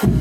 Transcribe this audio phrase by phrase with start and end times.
[0.00, 0.12] Здравейте,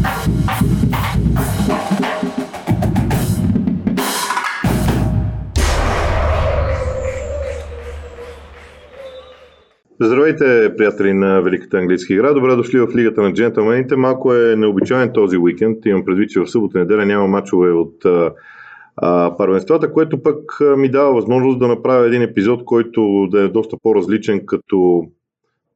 [10.78, 12.34] приятели на Великата английска игра.
[12.34, 13.96] Добре дошли в Лигата на джентълмените.
[13.96, 15.86] Малко е необичайен този уикенд.
[15.86, 18.05] Имам предвид, че в събота неделя няма мачове от
[18.96, 23.77] а, първенствата, което пък ми дава възможност да направя един епизод, който да е доста
[23.84, 25.04] по-различен като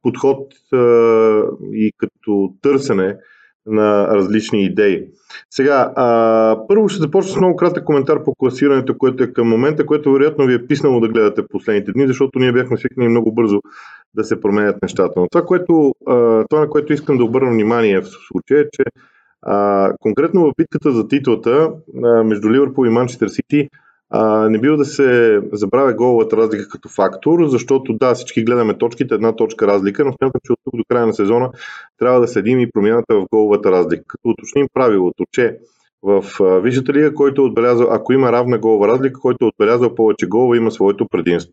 [0.02, 0.76] подход а,
[1.72, 3.16] и като търсене
[3.66, 5.04] на различни идеи.
[5.50, 9.86] Сега, а, първо ще започна с много кратък коментар по класирането, което е към момента,
[9.86, 13.60] което вероятно ви е писнало да гледате последните дни, защото ние бяхме свикнали много бързо
[14.14, 15.20] да се променят нещата.
[15.20, 18.82] Но това, което, а, това на което искам да обърна внимание в случая е, че
[19.42, 21.70] а, конкретно в битката за титлата
[22.04, 23.68] а, между Ливърпул и Манчестър Сити
[24.10, 29.14] а, не бива да се забравя головата разлика като фактор, защото да, всички гледаме точките,
[29.14, 31.50] една точка разлика, но смятам, че от тук до края на сезона
[31.98, 34.04] трябва да следим и промяната в головата разлика.
[34.08, 35.58] Като уточним правилото, че
[36.02, 36.24] в
[36.62, 40.56] Висшата лига, който е отбелязал, ако има равна голова разлика, който е отбелязал повече голова,
[40.56, 41.52] има своето предимство.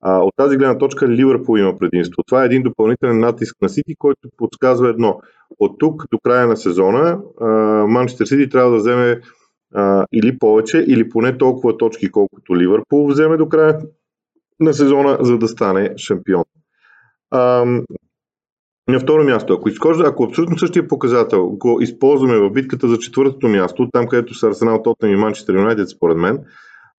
[0.00, 2.22] А, от тази гледна точка Ливърпул има предимство.
[2.26, 5.20] Това е един допълнителен натиск на Сити, който подсказва едно.
[5.58, 7.18] От тук до края на сезона
[7.88, 9.20] Манчестър Сити трябва да вземе
[9.74, 13.80] а, или повече, или поне толкова точки, колкото Ливърпул вземе до края
[14.60, 16.44] на сезона, за да стане шампион.
[17.30, 17.64] А,
[18.88, 23.48] на второ място, ако, изхожда, ако абсолютно същия показател го използваме в битката за четвъртото
[23.48, 26.44] място, там където са Арсенал, Тотнем и Манчестър Юнайтед, според мен,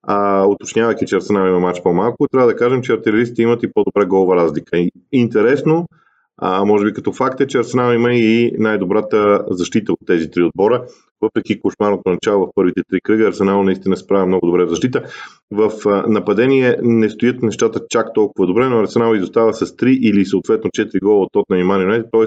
[0.03, 4.05] а, уточнявайки, че Арсенал има матч по-малко, трябва да кажем, че артилеристите имат и по-добра
[4.05, 4.77] голова разлика.
[5.11, 5.87] Интересно,
[6.37, 10.43] а, може би като факт е, че Арсенал има и най-добрата защита от тези три
[10.43, 10.85] отбора.
[11.21, 15.03] Въпреки кошмарното начало в първите три кръга, Арсенал наистина справя много добре в защита.
[15.51, 15.71] В
[16.07, 20.99] нападение не стоят нещата чак толкова добре, но Арсенал изостава с 3 или съответно 4
[21.03, 22.25] гола от Тотнам и Ман т.е.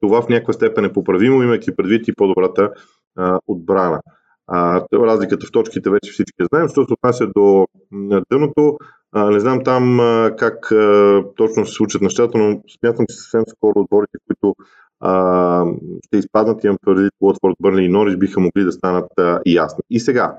[0.00, 2.70] това в някаква степен е поправимо, имайки предвид и по-добрата
[3.16, 4.00] а, отбрана.
[4.46, 6.68] А, разликата в точките вече всички знаем.
[6.68, 7.66] Що се отнася до
[8.30, 8.78] дъното,
[9.16, 13.42] а, не знам там а, как а, точно се случат нещата, но смятам, че съвсем
[13.48, 14.54] скоро отборите, които
[15.00, 15.64] а,
[16.06, 19.82] ще изпаднат, имам преди Уотфорд, Бърли и Норис, биха могли да станат а, ясни.
[19.90, 20.38] И сега,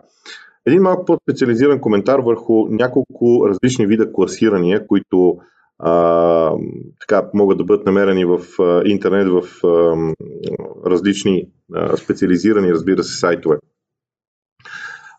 [0.66, 5.38] един малко по-специализиран коментар върху няколко различни вида класирания, които
[5.80, 6.54] а,
[7.00, 9.96] така, могат да бъдат намерени в а, интернет в а,
[10.90, 13.58] различни а, специализирани, разбира се, сайтове.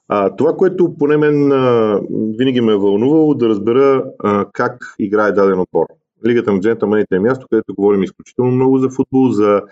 [0.08, 2.00] А, това, което поне мен а,
[2.38, 5.86] винаги ме е вълнувало, да разбера а, как играе даден отбор.
[6.26, 9.62] Лигата на джентълмените е място, където говорим изключително много за футбол, за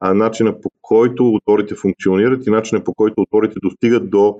[0.00, 4.36] а, начина по който отборите функционират и начина по който отборите достигат до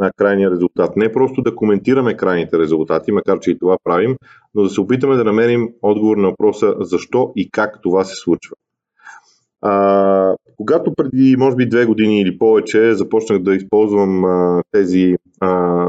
[0.00, 0.96] а, крайния резултат.
[0.96, 4.16] Не просто да коментираме крайните резултати, макар че и това правим,
[4.54, 8.56] но да се опитаме да намерим отговор на въпроса защо и как това се случва.
[9.62, 15.86] А, когато преди, може би, две години или повече започнах да използвам а, тези а,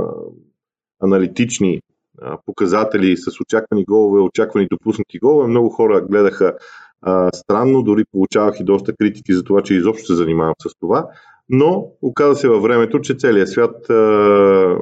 [1.04, 1.82] аналитични
[2.22, 6.54] а, показатели с очаквани голове, очаквани допуснати голове, много хора гледаха
[7.02, 11.08] а, странно, дори получавах и доста критики за това, че изобщо се занимавам с това.
[11.50, 13.94] Но оказа се във времето, че целият свят а,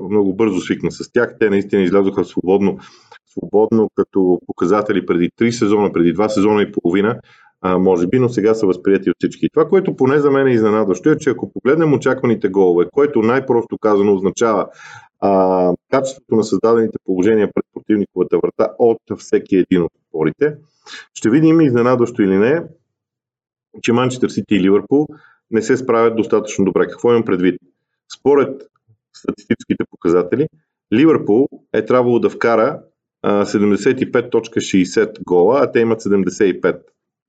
[0.09, 1.35] много бързо свикна с тях.
[1.39, 2.77] Те наистина излязоха свободно,
[3.25, 7.19] свободно като показатели преди 3 сезона, преди 2 сезона и половина
[7.61, 9.49] а, може би, но сега са възприяти от всички.
[9.53, 13.77] Това, което поне за мен е изненадващо е, че ако погледнем очакваните голове, което най-просто
[13.77, 14.67] казано означава
[15.19, 20.55] а, качеството на създадените положения пред противниковата врата от всеки един от отборите,
[21.13, 22.63] ще видим изненадващо или не,
[23.81, 25.07] че Манчестър Сити и Ливърпул
[25.51, 26.87] не се справят достатъчно добре.
[26.87, 27.61] Какво имам предвид?
[28.19, 28.61] Според
[29.17, 30.47] статистическите показатели,
[30.93, 32.81] Ливърпул е трябвало да вкара
[33.25, 36.81] 75.60 гола, а те имат 75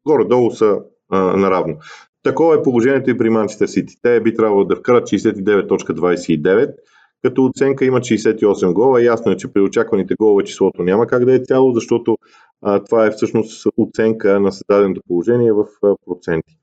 [0.07, 0.79] горе-долу са
[1.11, 1.77] а, наравно.
[2.23, 3.95] Такова е положението и при Манчестър Сити.
[4.03, 6.75] Те би трябвало да вкарат 69.29,
[7.23, 9.03] като оценка имат 68 гола.
[9.03, 12.19] Ясно е, че при очакваните голове числото няма как да е цяло, защото
[12.63, 16.55] а, това е всъщност оценка на създаденото положение в а, проценти.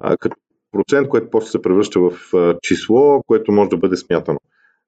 [0.00, 0.36] А, като
[0.72, 4.38] процент, което после се превръща в а, число, което може да бъде смятано.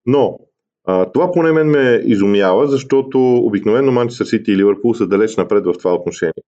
[0.06, 0.38] Но
[0.84, 5.64] а, това поне мен ме изумява, защото обикновено Манчестър Сити и Ливърпул са далеч напред
[5.64, 6.42] в това отношение.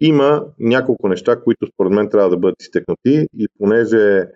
[0.00, 4.26] Има няколко неща, които според мен трябва да бъдат изтъкнати и понеже,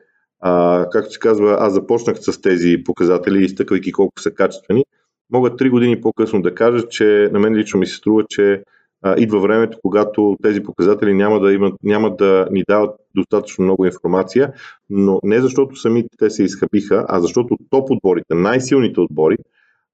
[0.41, 4.85] а, както се казва, аз започнах с тези показатели, изтъквайки колко са качествени,
[5.33, 8.63] мога три години по-късно да кажа, че на мен лично ми се струва, че
[9.03, 13.87] а, идва времето, когато тези показатели няма да, имат, няма да ни дават достатъчно много
[13.87, 14.53] информация,
[14.91, 19.37] но не защото самите те се изхабиха, а защото топ отборите, най-силните отбори,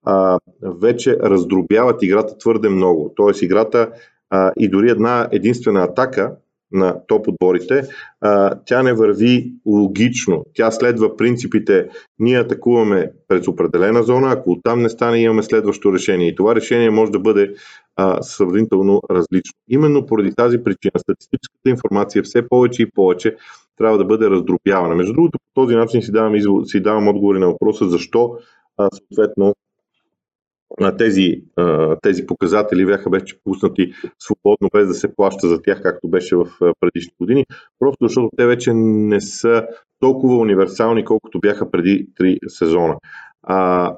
[0.05, 3.13] а, вече раздробяват играта твърде много.
[3.17, 3.91] Тоест играта
[4.31, 6.37] а, и дори една единствена атака
[6.73, 7.83] на топ отборите,
[8.21, 10.45] а, тя не върви логично.
[10.55, 11.89] Тя следва принципите,
[12.19, 16.29] ние атакуваме през определена зона, ако оттам не стане, имаме следващо решение.
[16.29, 17.55] И това решение може да бъде
[17.97, 19.55] а, сравнително различно.
[19.69, 23.37] Именно поради тази причина статистическата информация все повече и повече
[23.77, 24.95] трябва да бъде раздробявана.
[24.95, 26.35] Между другото, по този начин си давам,
[26.65, 28.39] си давам отговори на въпроса защо
[28.77, 29.55] а, съответно
[30.99, 31.43] тези,
[32.03, 36.47] тези показатели бяха вече пуснати свободно, без да се плаща за тях, както беше в
[36.81, 37.47] предишни години,
[37.79, 39.67] просто защото те вече не са
[40.01, 42.97] толкова универсални, колкото бяха преди 3 сезона.
[43.43, 43.91] А,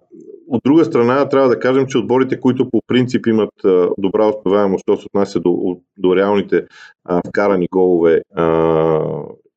[0.48, 3.50] от друга страна, трябва да кажем, че отборите, които по принцип имат
[3.98, 6.66] добра успеваемост, що се отнася до, до реалните
[7.04, 9.00] а, вкарани голове а,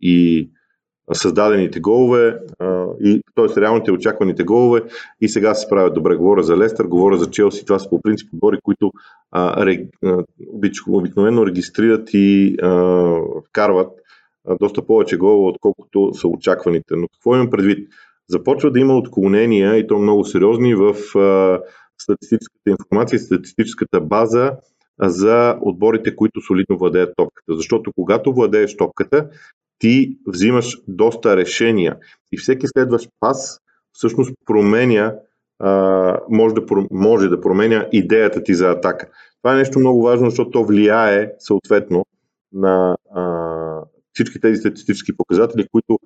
[0.01, 0.49] и
[1.13, 2.39] създадените голове,
[3.35, 3.61] т.е.
[3.61, 4.81] реалните очакваните голове
[5.21, 6.15] и сега се справят добре.
[6.15, 8.91] Говоря за Лестър, говоря за Челси, това са по принцип отбори, които
[9.31, 10.23] а, ре, а,
[10.87, 12.55] обикновено регистрират и
[13.49, 13.91] вкарват
[14.59, 16.95] доста повече голове, отколкото са очакваните.
[16.95, 17.89] Но какво имам предвид?
[18.29, 21.59] Започва да има отклонения и то много сериозни в а,
[21.97, 24.51] статистическата информация, статистическата база
[25.01, 27.55] за отборите, които солидно владеят топката.
[27.55, 29.29] Защото когато владееш топката,
[29.79, 31.97] ти взимаш доста решения
[32.31, 33.59] и всеки следващ пас
[33.91, 35.13] всъщност променя,
[36.29, 36.61] може, да,
[36.91, 39.09] може да променя идеята ти за атака.
[39.41, 42.05] Това е нещо много важно, защото то влияе съответно
[42.53, 42.97] на
[44.13, 45.99] всички тези статистически показатели, които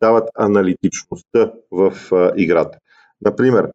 [0.00, 1.92] дават аналитичността в
[2.36, 2.78] играта.
[3.22, 3.68] Например,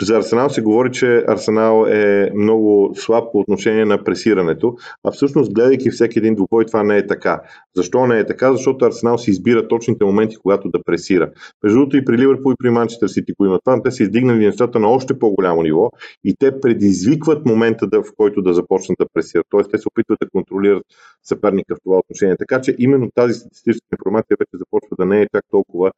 [0.00, 5.54] за Арсенал се говори, че Арсенал е много слаб по отношение на пресирането, а всъщност
[5.54, 7.42] гледайки всеки един двубой това не е така.
[7.76, 8.52] Защо не е така?
[8.52, 11.30] Защото Арсенал си избира точните моменти, когато да пресира.
[11.62, 14.46] Между другото и при Ливърпул и при Манчестър Сити, които имат това, те са издигнали
[14.46, 15.90] нещата на още по-голямо ниво
[16.24, 19.46] и те предизвикват момента, да, в който да започнат да пресират.
[19.50, 20.82] Тоест те се опитват да контролират
[21.24, 22.36] съперника в това отношение.
[22.36, 25.92] Така че именно тази статистическа информация вече започва да не е чак толкова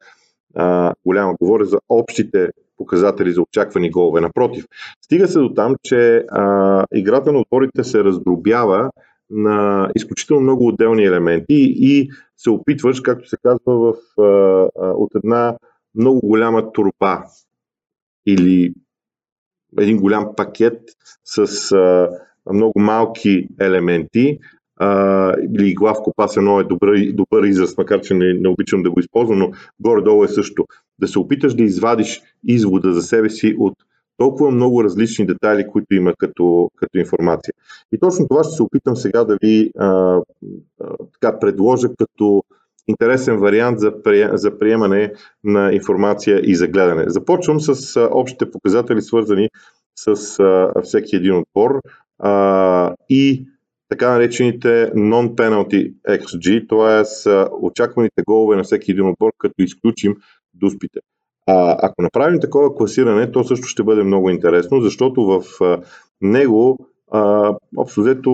[1.05, 1.35] голяма.
[1.41, 4.21] Говоря за общите показатели за очаквани голове.
[4.21, 4.65] Напротив,
[5.01, 8.89] стига се до там, че а, играта на отборите се раздробява
[9.29, 15.57] на изключително много отделни елементи и се опитваш, както се казва, в, а, от една
[15.95, 17.25] много голяма турба
[18.25, 18.73] или
[19.77, 20.79] един голям пакет
[21.25, 22.09] с а,
[22.53, 24.39] много малки елементи
[25.53, 28.99] или главко пас едно е добър, добър израз, макар че не, не обичам да го
[28.99, 30.65] използвам, но горе-долу е също.
[30.99, 33.73] Да се опиташ да извадиш извода за себе си от
[34.17, 37.53] толкова много различни детайли, които има като, като информация.
[37.91, 40.21] И точно това ще се опитам сега да ви а, а,
[41.13, 42.43] така предложа като
[42.87, 43.93] интересен вариант за,
[44.33, 45.13] за приемане
[45.43, 47.03] на информация и за гледане.
[47.07, 49.49] Започвам с а, общите показатели, свързани
[49.95, 51.81] с а, всеки един отбор
[52.19, 53.47] а, и
[53.93, 57.29] така наречените non-penalty XG, т.е.
[57.61, 60.15] очакваните голове на всеки един отбор, като изключим
[60.53, 60.99] дуспите.
[61.47, 65.43] А, ако направим такова класиране, то също ще бъде много интересно, защото в
[66.21, 66.77] него
[67.77, 68.31] общо взето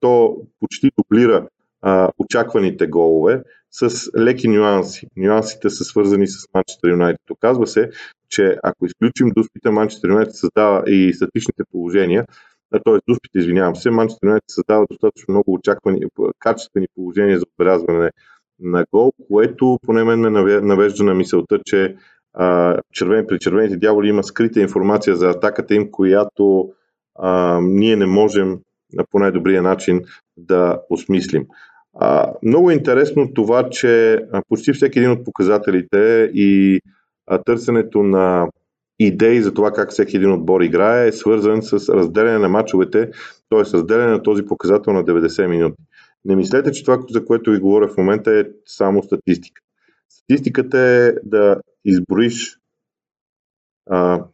[0.00, 1.46] то почти дублира
[1.82, 5.06] а, очакваните голове с леки нюанси.
[5.16, 7.30] Нюансите са свързани с Манчестър Юнайтед.
[7.30, 7.90] Оказва се,
[8.28, 12.26] че ако изключим дуспите, Манчестър Юнайтед създава и статичните положения,
[12.70, 12.98] т.е.
[13.08, 16.00] дуспите, извинявам се, Манчестър Юнайтед създава достатъчно много очаквани,
[16.38, 18.10] качествени положения за отбелязване
[18.60, 20.30] на гол, което поне мен ме
[20.60, 21.96] навежда на мисълта, че
[22.34, 26.70] а, червен, при червените дяволи има скрита информация за атаката им, която
[27.18, 28.58] а, ние не можем
[29.10, 30.00] по най-добрия начин
[30.36, 31.46] да осмислим.
[32.00, 36.80] А, много е интересно това, че почти всеки един от показателите и
[37.26, 38.48] а, търсенето на
[38.98, 43.10] идеи за това как всеки един отбор играе е свързан с разделяне на мачовете,
[43.50, 43.60] т.е.
[43.60, 45.76] разделяне на този показател на 90 минути.
[46.24, 49.62] Не мислете, че това, за което ви говоря в момента е само статистика.
[50.08, 52.58] Статистиката е да изброиш
[53.90, 54.24] а,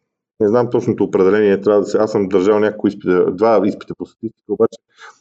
[0.41, 4.07] не знам точното определение, трябва да се, аз съм държал няколко изпита, два изпита по
[4.07, 4.79] статистика, обаче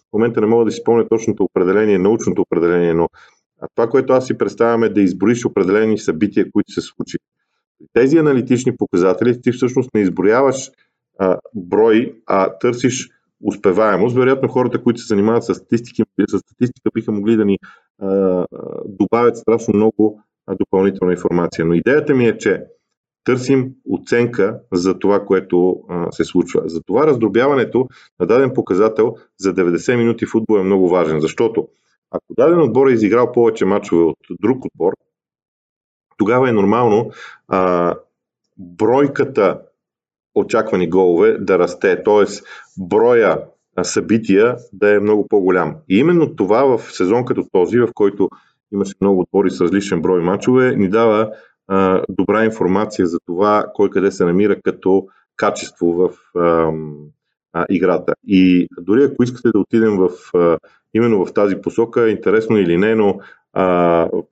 [0.09, 3.09] в момента не мога да си спомня точното определение, научното определение, но
[3.75, 6.81] това, което аз си представям е да изброиш определени събития, които се
[7.93, 10.71] тези аналитични показатели ти всъщност не изброяваш
[11.19, 13.09] а, брой, а търсиш
[13.43, 14.15] успеваемост.
[14.15, 17.57] Вероятно хората, които се занимават с, статистики, с статистика, биха могли да ни
[18.01, 18.45] а,
[18.85, 21.65] добавят страшно много а, допълнителна информация.
[21.65, 22.63] Но идеята ми е, че
[23.23, 26.61] търсим оценка за това, което а, се случва.
[26.65, 27.87] Затова раздробяването
[28.19, 31.67] на даден показател за 90 минути футбол е много важен, защото
[32.11, 34.93] ако даден отбор е изиграл повече мачове от друг отбор,
[36.21, 37.11] тогава е нормално
[37.47, 37.95] а,
[38.57, 39.59] бройката
[40.35, 42.25] очаквани голове да расте, т.е.
[42.77, 43.39] броя
[43.83, 45.75] събития да е много по-голям.
[45.89, 48.29] И именно това в сезон като този, в който
[48.73, 51.31] имаше много отбори с различен брой мачове, ни дава
[51.67, 56.09] а, добра информация за това кой къде се намира като качество в
[56.39, 56.71] а,
[57.53, 58.13] а, играта.
[58.27, 60.57] И дори ако искате да отидем в, а,
[60.93, 63.19] именно в тази посока, интересно или не, но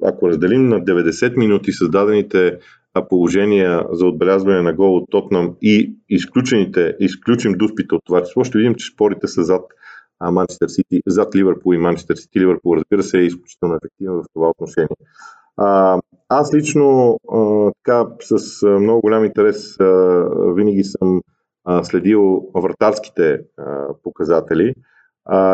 [0.03, 2.57] ако разделим на 90 минути създадените
[3.09, 8.57] положения за отбелязване на гол от Тотнам и изключените, изключим дуспите от това число, ще
[8.57, 9.61] видим, че спорите са зад
[10.31, 12.39] Манчестър Сити, зад Ливърпул и Манчестър Сити.
[12.39, 14.87] Ливърпул, разбира се, е изключително ефективен в това отношение.
[16.29, 17.17] Аз лично
[17.83, 19.77] така с много голям интерес
[20.55, 21.21] винаги съм
[21.83, 23.39] следил вратарските
[24.03, 24.73] показатели.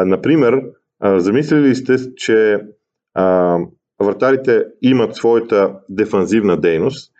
[0.05, 0.61] Например,
[1.03, 2.59] замислили ли сте, че
[4.01, 7.11] вратарите имат своята дефанзивна дейност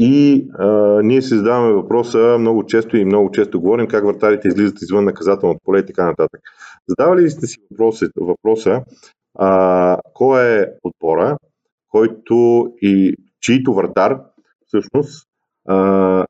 [0.00, 0.66] и а,
[1.02, 5.60] ние си задаваме въпроса много често и много често говорим как вратарите излизат извън наказателното
[5.64, 6.40] поле и така нататък.
[6.88, 8.82] Задавали ли сте си въпроса, въпроса
[9.38, 11.36] а, кой е отбора,
[11.88, 14.20] който и чието вратар
[14.66, 15.26] всъщност
[15.68, 16.26] а,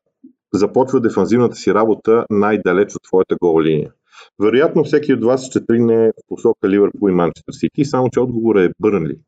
[0.53, 3.91] започва дефанзивната си работа най-далеч от твоята гол линия.
[4.39, 8.69] Вероятно всеки от вас ще тръгне в посока Ливърпул и Манчестър Сити, само че отговорът
[8.69, 9.19] е Бърнли.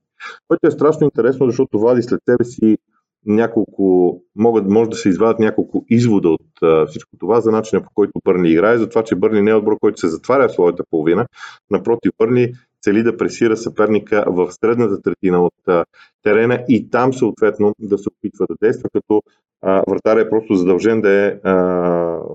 [0.47, 2.77] Което е страшно интересно, защото вади след себе си
[3.25, 7.89] няколко, могат, може да се извадят няколко извода от а, всичко това за начина по
[7.95, 10.83] който Бърни играе, за това, че Бърни не е отбор, който се затваря в своята
[10.89, 11.25] половина.
[11.71, 15.85] Напротив, Бърни цели да пресира съперника в средната третина от а,
[16.23, 19.21] терена и там съответно да се опитва да действа, като
[19.63, 21.55] вратаря е просто задължен да е а,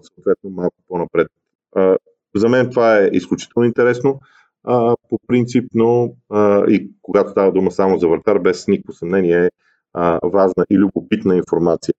[0.03, 1.29] съответно малко по-напред.
[1.77, 1.97] А,
[2.39, 4.21] за мен това е изключително интересно
[4.65, 9.45] а, по принцип, но а, и когато става дума само за вратар, без никакво съмнение
[9.45, 9.51] е
[9.95, 11.95] а, важна и любопитна информация.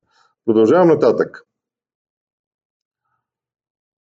[0.46, 1.44] Продължавам нататък.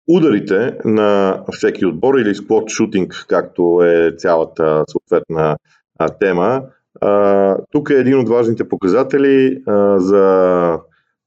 [0.08, 5.56] Ударите на всеки отбор или склад шутинг, както е цялата съответна
[5.98, 6.62] а, тема,
[7.00, 10.22] а, тук е един от важните показатели а, за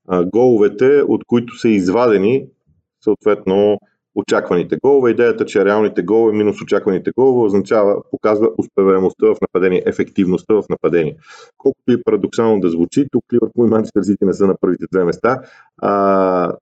[0.08, 2.48] а, головете, от които са извадени
[3.04, 3.80] съответно
[4.20, 5.12] очакваните голове.
[5.12, 11.16] Идеята, че реалните голове минус очакваните голове означава, показва успеваемостта в нападение, ефективността в нападение.
[11.58, 15.04] Колкото и парадоксално да звучи, тук Ливърпул и Манчестър Сити не са на първите две
[15.04, 15.42] места.
[15.78, 16.54] А,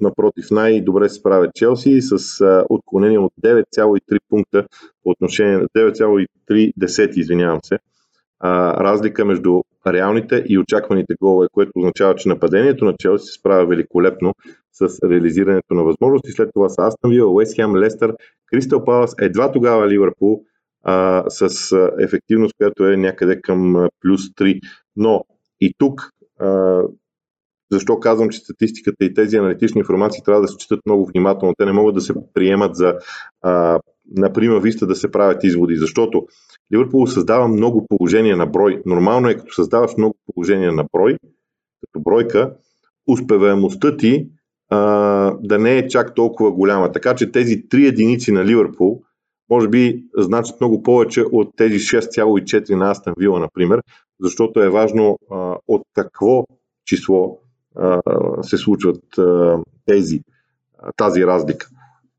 [0.00, 4.66] напротив, най-добре се справят Челси с а, отклонение от 9,3 пункта
[5.02, 7.78] по отношение на 9,3 десети, извинявам се,
[8.40, 13.66] а, разлика между реалните и очакваните голове, което означава, че нападението на Челси се справя
[13.66, 14.34] великолепно
[14.74, 16.32] с реализирането на възможности.
[16.32, 18.16] След това са Астон Вил, Уест Хем, Лестър,
[18.46, 20.42] Кристал Палас, едва тогава Ливърпул
[20.82, 24.60] а, с ефективност, която е някъде към плюс 3.
[24.96, 25.24] Но
[25.60, 26.80] и тук, а,
[27.72, 31.54] защо казвам, че статистиката и тези аналитични информации трябва да се четат много внимателно.
[31.58, 32.94] Те не могат да се приемат за,
[33.42, 33.80] а,
[34.16, 36.26] например, виста да се правят изводи, защото
[36.72, 38.82] Ливърпул създава много положения на брой.
[38.86, 41.16] Нормално е, като създаваш много положения на брой,
[41.80, 42.54] като бройка,
[43.06, 44.28] успеваемостта ти
[45.40, 46.92] да не е чак толкова голяма.
[46.92, 49.02] Така че тези три единици на Ливърпул
[49.50, 53.82] може би значат много повече от тези 6,4 на Астан Вила, например,
[54.20, 56.44] защото е важно а, от какво
[56.86, 57.38] число
[57.76, 58.00] а,
[58.42, 60.20] се случват а, тези,
[60.78, 61.68] а, тази разлика.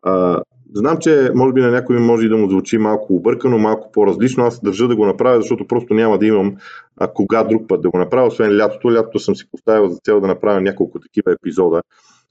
[0.01, 0.41] А,
[0.74, 4.43] Знам, че може би на някой може да му звучи малко объркано, малко по-различно.
[4.43, 6.55] Аз държа да го направя, защото просто няма да имам
[6.97, 8.93] а, кога друг път да го направя, освен лятото.
[8.93, 11.81] Лятото съм си поставил за цел да направя няколко такива епизода,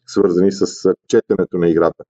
[0.07, 2.05] свързани с четенето на играта.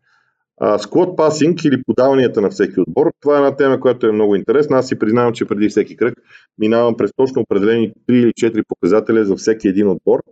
[0.79, 3.13] Склад пасинг или подаванията на всеки отбор.
[3.21, 4.77] Това е една тема, която е много интересна.
[4.77, 6.15] Аз си признавам, че преди всеки кръг
[6.59, 10.23] минавам през точно определени 3 или 4 показателя за всеки един отбор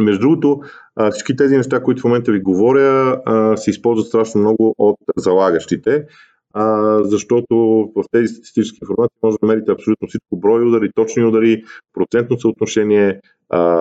[0.00, 0.60] между другото,
[1.10, 3.20] всички тези неща, които в момента ви говоря,
[3.56, 6.06] се използват страшно много от залагащите,
[7.02, 7.56] защото
[7.96, 11.62] в тези статистически информации може да намерите абсолютно всичко брой удари, точни удари,
[11.94, 13.20] процентно съотношение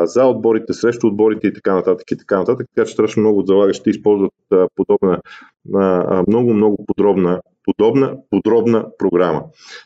[0.03, 2.11] за отборите, срещу отборите и така нататък.
[2.11, 2.67] И така, нататък.
[2.75, 4.33] така че страшно много от залагащите използват
[4.75, 5.21] подобна,
[6.27, 9.43] много, много подробна подобна подробна програма.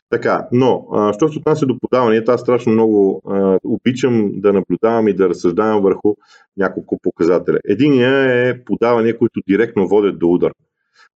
[0.10, 5.08] Така, но, а, що се отнася до подаванията, аз страшно много а, обичам да наблюдавам
[5.08, 6.16] и да разсъждавам върху
[6.58, 7.60] няколко показателя.
[7.66, 10.52] Единия е подавания, които директно водят до удар.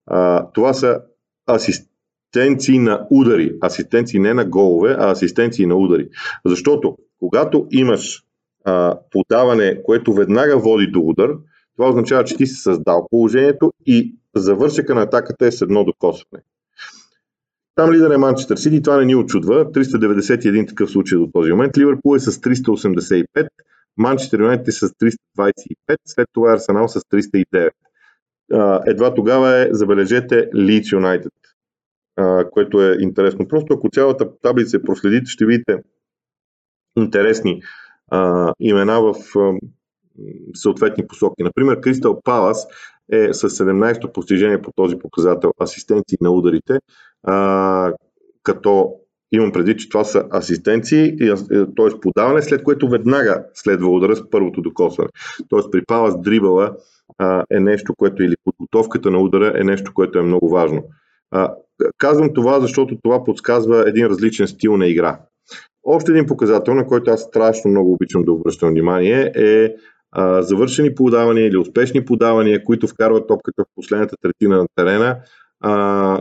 [0.08, 1.02] А, това са
[1.50, 3.58] асистенции на удари.
[3.62, 6.10] Асистенции не на голове, а асистенции на удари.
[6.46, 8.24] Защото, когато имаш
[8.66, 11.32] а, подаване, което веднага води до удар,
[11.78, 16.44] това означава, че ти си създал положението и завършека на атаката е с едно докосване.
[17.76, 19.72] Там лидер е Манчестър Сити, това не ни очудва.
[19.72, 21.78] 391 такъв случай до този момент.
[21.78, 23.48] Ливърпул е с 385,
[23.98, 27.70] Манчестър Юнайтед е с 325, след това Арсенал с 309.
[28.88, 31.30] Едва тогава е, забележете, Leeds United,
[32.52, 33.48] което е интересно.
[33.48, 35.78] Просто ако цялата таблица проследите, ще видите
[36.98, 37.62] интересни
[38.60, 39.16] имена в
[40.54, 41.44] съответни посоки.
[41.44, 42.68] Например, Кристал Палас
[43.12, 46.80] е с 17-то постижение по този показател асистенции на ударите,
[47.24, 47.94] а,
[48.44, 48.96] като
[49.32, 51.18] имам преди, че това са асистенции,
[51.48, 52.00] т.е.
[52.02, 55.10] подаване, след което веднага следва удара с първото докосване.
[55.50, 55.72] Т.е.
[55.72, 56.76] при Палас дрибала
[57.18, 60.84] а, е нещо, което или подготовката на удара е нещо, което е много важно.
[61.98, 65.20] Казвам това, защото това подсказва един различен стил на игра.
[65.84, 69.76] Още един показател, на който аз страшно много обичам да обръщам внимание, е
[70.12, 75.18] а, завършени подавания или успешни подавания, които вкарват топката в последната третина на терена
[75.60, 75.74] а,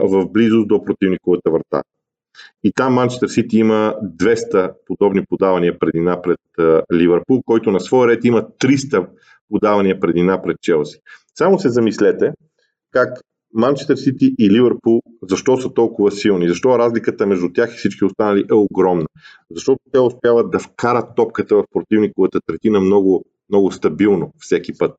[0.02, 1.82] в близост до противниковата врата.
[2.64, 6.38] И там Манчестър Сити има 200 подобни подавания предина пред
[6.92, 9.06] Ливърпул, който на своя ред има 300
[9.48, 10.98] подавания предина пред Челси.
[11.34, 12.32] Само се замислете
[12.90, 13.20] как
[13.54, 18.44] Манчестър Сити и Ливърпул, защо са толкова силни, защо разликата между тях и всички останали
[18.50, 19.06] е огромна.
[19.50, 24.94] Защото те успяват да вкарат топката в противниковата третина много, много стабилно всеки път.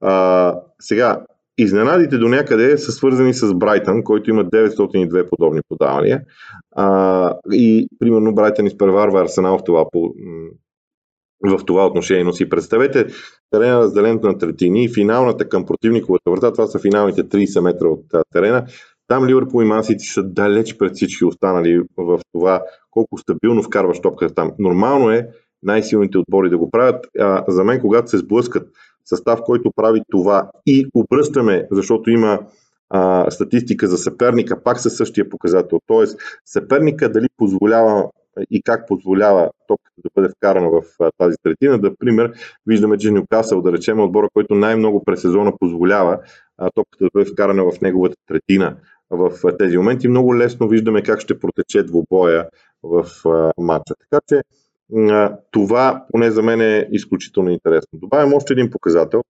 [0.00, 1.24] А, сега,
[1.62, 6.22] Изненадите до някъде са свързани с Брайтън, който има 902 подобни подавания.
[6.76, 10.14] А, и примерно Брайтън изпреварва Арсенал в това, по,
[11.46, 12.24] в това отношение.
[12.24, 13.06] Но си представете
[13.50, 18.04] терена разделен на третини и финалната към противниковата врата, това са финалните 30 метра от
[18.32, 18.66] терена.
[19.08, 24.34] Там Ливърпул и Мансити са далеч пред всички останали в това колко стабилно вкарваш топката
[24.34, 24.52] там.
[24.58, 25.28] Нормално е
[25.62, 27.06] най-силните отбори да го правят.
[27.18, 28.68] А, за мен, когато се сблъскат
[29.04, 32.38] състав, който прави това и обръщаме, защото има
[32.90, 35.80] а, статистика за съперника, пак със същия показател.
[35.86, 38.10] Тоест, съперника дали позволява
[38.50, 41.78] и как позволява топката да бъде вкарана в а, тази третина.
[41.78, 42.32] Да, пример,
[42.66, 46.18] виждаме, че Нюкасъл, да речем, отбора, който най-много през сезона позволява
[46.58, 48.76] а, топката да бъде вкарана в неговата третина
[49.10, 50.08] в а, тези моменти.
[50.08, 52.48] Много лесно виждаме как ще протече двубоя
[52.82, 53.04] в
[53.58, 53.94] матча.
[54.10, 54.42] Така че
[55.50, 57.98] това поне за мен е изключително интересно.
[57.98, 59.22] Добавям още един показател.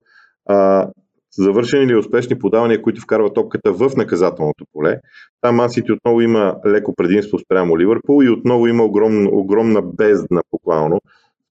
[1.38, 5.00] Завършени ли успешни подавания, които вкарват топката в наказателното поле.
[5.40, 11.00] Там Мансити отново има леко предимство спрямо Ливърпул и отново има огром, огромна бездна буквално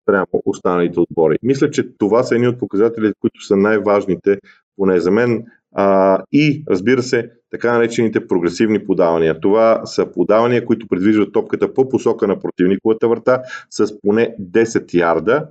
[0.04, 1.38] спрямо останалите отбори.
[1.43, 4.38] Мисля, че това са едни от показателите, които са най-важните,
[4.78, 5.43] поне за мен,
[5.76, 9.40] а, и, разбира се, така наречените прогресивни подавания.
[9.40, 15.48] Това са подавания, които предвиждат топката по посока на противниковата врата с поне 10 ярда.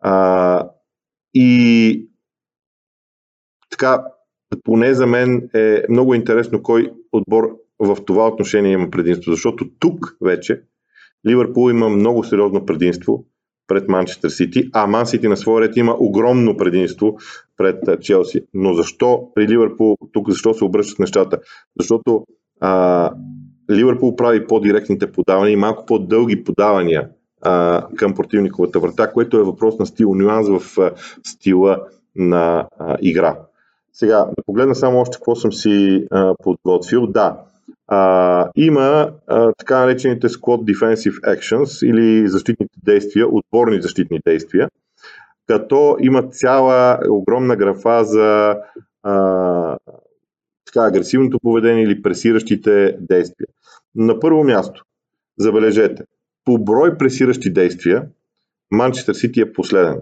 [0.00, 0.68] А,
[1.34, 2.08] и
[3.70, 4.04] така,
[4.64, 10.16] поне за мен е много интересно кой отбор в това отношение има предимство, защото тук
[10.20, 10.62] вече
[11.28, 13.24] Ливърпул има много сериозно предимство
[13.72, 17.16] пред Манчестър Сити, а Ман Сити на своя ред има огромно предимство
[17.56, 18.40] пред Челси.
[18.54, 21.38] Но защо при Ливърпул, тук защо се обръщат нещата?
[21.80, 22.24] Защото
[22.60, 23.10] а,
[23.70, 27.08] Ливърпул прави по-директните подавания и малко по-дълги подавания
[27.42, 30.90] а, към противниковата врата, което е въпрос на стил, нюанс в а,
[31.26, 31.78] стила
[32.16, 33.36] на а, игра.
[33.92, 37.06] Сега, да погледна само още какво съм си а, подготвил.
[37.06, 37.36] Да,
[37.94, 44.68] а, има а, така наречените Squad Defensive Actions или защитните действия, отборни защитни действия,
[45.46, 48.56] като има цяла огромна графа за
[49.02, 49.78] а,
[50.66, 53.46] така, агресивното поведение или пресиращите действия.
[53.94, 54.84] На първо място,
[55.38, 56.04] забележете,
[56.44, 58.06] по брой пресиращи действия,
[58.70, 60.00] Манчестър Сити е последен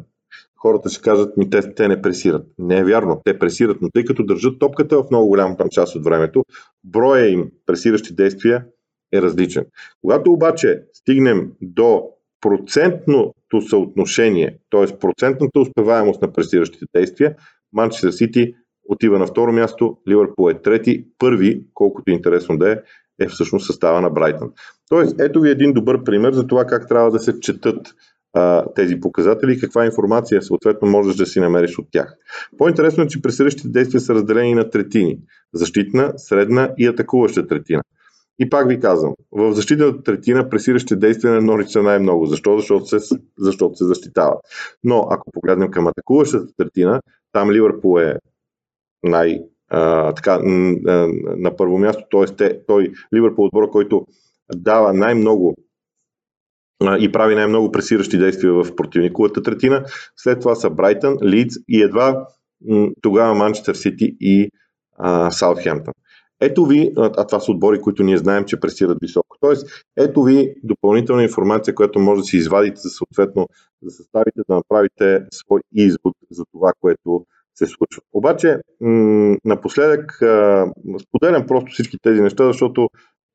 [0.63, 2.47] хората ще кажат, ми те, те не пресират.
[2.59, 6.05] Не е вярно, те пресират, но тъй като държат топката в много голям част от
[6.05, 6.45] времето,
[6.85, 8.65] броя им пресиращи действия
[9.13, 9.65] е различен.
[10.01, 12.03] Когато обаче стигнем до
[12.41, 14.99] процентното съотношение, т.е.
[14.99, 17.35] процентната успеваемост на пресиращите действия,
[17.73, 18.55] Манчестър Сити
[18.89, 22.77] отива на второ място, Ливърпул е трети, първи, колкото е интересно да е,
[23.21, 24.51] е всъщност състава на Брайтън.
[24.89, 27.95] Тоест, ето ви един добър пример за това как трябва да се четат
[28.33, 32.15] а, тези показатели и каква информация съответно можеш да си намериш от тях.
[32.59, 35.19] По-интересно е, че пресиращите действия са разделени на третини.
[35.55, 37.83] Защитна, средна и атакуваща третина.
[38.39, 42.27] И пак ви казвам, в защитната третина пресиращите действия на Норич са най-много.
[42.27, 42.59] Защо?
[42.59, 44.39] Защото се, защото се защитават.
[44.85, 47.01] Но ако погледнем към атакуващата третина,
[47.33, 48.15] там Ливърпул е
[49.03, 52.61] най- а, така, на първо място, т.е.
[52.67, 54.07] той Ливърпул е отбор, който
[54.55, 55.55] дава най-много
[57.01, 59.85] и прави най-много пресиращи действия в противниковата третина.
[60.17, 62.27] След това са Брайтън, Лидс и едва
[63.03, 64.51] тогава Манчестър Сити и
[65.31, 65.95] Саутхемптън.
[66.41, 69.37] Ето ви, а това са отбори, които ние знаем, че пресират високо.
[69.41, 73.49] Тоест, ето ви допълнителна информация, която може да си извадите съответно
[73.83, 78.05] да съставите, да направите свой извод за това, което се случват.
[78.13, 80.67] Обаче, м- напоследък а,
[81.09, 82.89] споделям просто всички тези неща, защото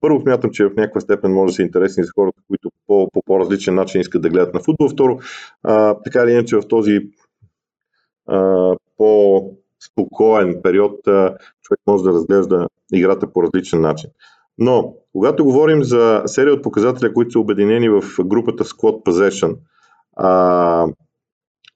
[0.05, 3.21] първо смятам, че в някаква степен може да са интересни за хората, които по, по
[3.25, 4.89] по-различен начин искат да гледат на футбол.
[4.89, 5.19] Второ,
[5.63, 6.99] а, така или иначе в този
[8.27, 14.09] а, по-спокоен период а, човек може да разглежда играта по различен начин.
[14.57, 19.57] Но, когато говорим за серия от показатели, които са обединени в групата Squad Possession,
[20.15, 20.87] а,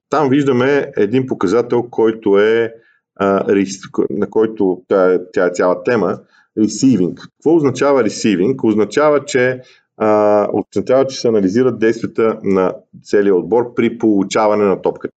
[0.09, 2.73] там виждаме един показател, който е
[3.15, 3.63] а,
[4.09, 6.19] на който тя е, тя е цяла тема,
[6.57, 7.15] receiving.
[7.15, 8.63] Какво означава receiving?
[8.63, 9.61] Означава, че
[9.97, 15.15] а, означава, че се анализират действията на целия отбор при получаване на топката.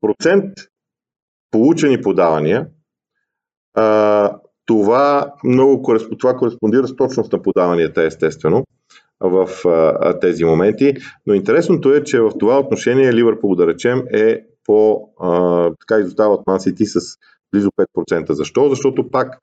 [0.00, 0.44] Процент
[1.50, 2.66] получени подавания,
[3.74, 8.64] а, това много това кореспондира с точност на подаванията, естествено,
[9.20, 10.94] в а, тези моменти.
[11.26, 16.34] Но интересното е, че в това отношение Ливърпул, да речем, е по а, така изостава
[16.34, 17.16] от Ман с
[17.52, 18.32] близо 5%.
[18.32, 18.68] Защо?
[18.68, 19.38] Защото пак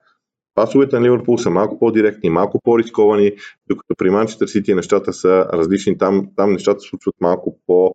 [0.54, 3.32] пасовете на Ливърпул са малко по-директни, малко по-рисковани,
[3.68, 5.98] докато при Манчестър Сити нещата са различни.
[5.98, 7.94] Там, там нещата случват малко по,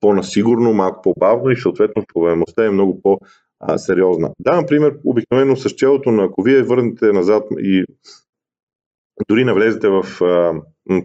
[0.00, 3.18] по-насигурно, малко по-бавно и съответно проблемността е много по-
[3.76, 4.30] сериозна.
[4.38, 7.84] Да, например, обикновено с челото на ако вие върнете назад и
[9.28, 10.04] дори навлезете в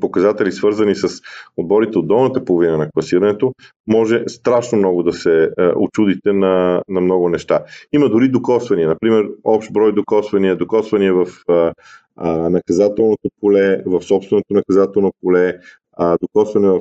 [0.01, 1.21] показатели, свързани с
[1.57, 3.53] отборите от долната половина на класирането,
[3.87, 7.63] може страшно много да се очудите на, на много неща.
[7.93, 11.27] Има дори докосвания, например, общ брой докосвания, докосвания в
[12.49, 15.57] наказателното поле, в собственото наказателно поле,
[15.97, 16.79] а, докосване в,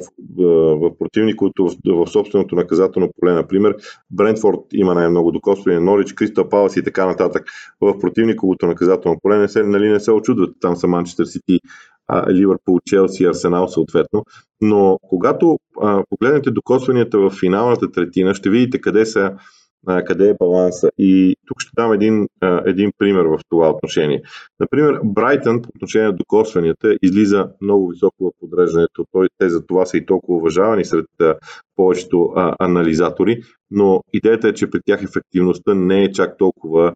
[0.81, 3.77] в противникото в, в собственото наказателно поле, например.
[4.11, 7.45] Брентфорд има най-много докосване, Норич, Кристал Палас и така нататък.
[7.81, 10.57] В противниковото наказателно поле не се, нали, не се очудват.
[10.61, 11.61] Там са Манчестър Сити,
[12.31, 14.25] Ливърпул, Челси, Арсенал съответно.
[14.61, 19.33] Но когато а, погледнете докосванията в финалната третина, ще видите къде са
[19.87, 20.91] а, къде е баланса.
[20.99, 24.23] И тук ще дам един, а, един пример в това отношение.
[24.61, 29.05] Например, Брайтън по отношение на докосванията излиза много високо в подреждането.
[29.13, 31.35] Той, те за това са и толкова уважавани сред а,
[31.77, 36.93] повечето а, анализатори, но идеята е, че при тях ефективността не е чак толкова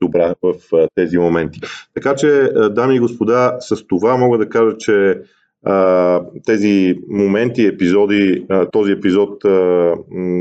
[0.00, 0.54] добра в
[0.94, 1.60] тези моменти.
[1.94, 5.22] Така че, дами и господа, с това мога да кажа, че
[6.46, 9.42] тези моменти, епизоди, този епизод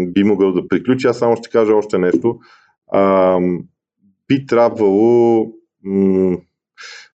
[0.08, 1.08] би могъл да приключи.
[1.08, 2.40] Аз само ще кажа още нещо.
[4.28, 5.46] Би трябвало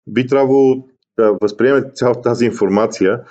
[0.07, 0.75] би трябвало
[1.17, 3.21] да възприемете цялата тази информация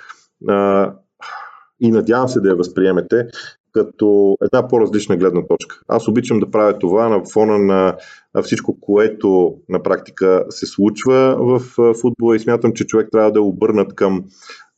[1.79, 3.27] и надявам се да я възприемете
[3.73, 5.81] като една по-различна гледна точка.
[5.87, 7.97] Аз обичам да правя това на фона на
[8.43, 11.59] всичко, което на практика се случва в
[11.93, 14.23] футбола и смятам, че човек трябва да е обърнат към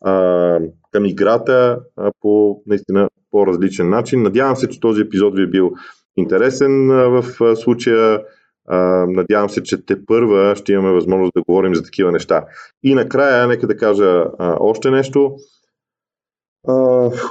[0.02, 0.60] а,
[0.92, 4.24] към играта а, по наистина по-различен начин.
[4.24, 5.72] Надявам се, че този епизод ви е бил
[6.18, 8.22] интересен а, в а, случая.
[8.70, 12.46] А, надявам се, че те първа ще имаме възможност да говорим за такива неща.
[12.84, 15.36] И накрая, нека да кажа а, още нещо.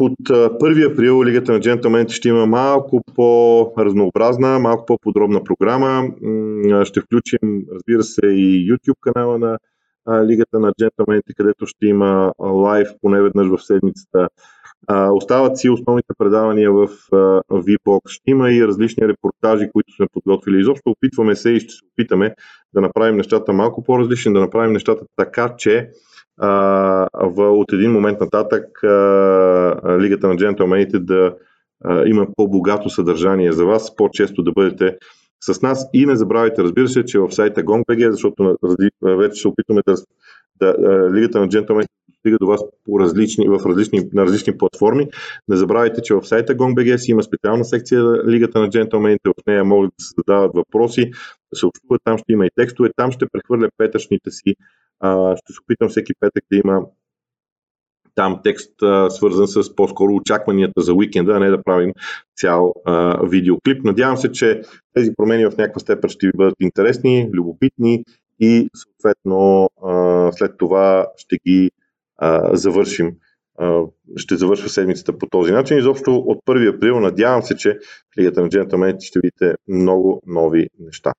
[0.00, 6.08] От 1 април Лигата на джентълмените ще има малко по-разнообразна, малко по-подробна програма.
[6.84, 9.58] Ще включим, разбира се, и YouTube канала на
[10.24, 14.28] Лигата на джентълмените, където ще има лайв поне веднъж в седмицата.
[15.12, 16.88] Остават си основните предавания в
[17.50, 18.08] VBOX.
[18.08, 20.60] Ще има и различни репортажи, които сме подготвили.
[20.60, 22.34] Изобщо опитваме се и ще се опитаме
[22.74, 25.90] да направим нещата малко по-различни, да направим нещата така, че
[27.36, 28.64] от един момент нататък
[30.00, 31.34] Лигата на джентълмените да
[32.06, 34.96] има по-богато съдържание за вас, по-често да бъдете
[35.40, 35.86] с нас.
[35.92, 38.56] И не забравяйте, разбира се, че в сайта GONG.BG, защото
[39.02, 39.94] вече се опитваме да,
[40.60, 40.76] да
[41.14, 41.86] Лигата на джентълмен
[42.20, 45.08] стига до вас по различни, в различни, на различни платформи.
[45.48, 49.64] Не забравяйте, че в сайта GONG.BG си има специална секция Лигата на джентълмените, в нея
[49.64, 51.10] могат да се задават въпроси,
[51.52, 54.54] да се общуват, там ще има и текстове, там ще прехвърля петъчните си.
[55.00, 56.82] А, ще се опитам всеки петък да има
[58.16, 61.92] там текст а, свързан с по-скоро очакванията за уикенда, а не да правим
[62.36, 63.84] цял а, видеоклип.
[63.84, 64.62] Надявам се, че
[64.94, 68.04] тези промени в някаква степен ще ви бъдат интересни, любопитни
[68.40, 71.70] и съответно а, след това ще ги
[72.18, 73.12] а, завършим.
[73.58, 73.82] А,
[74.16, 75.78] ще завършва седмицата по този начин.
[75.78, 77.78] Изобщо от 1 април надявам се, че
[78.14, 81.12] в Лигата на джентълмените ще видите много нови неща.